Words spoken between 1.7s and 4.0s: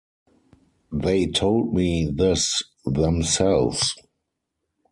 me this themselves.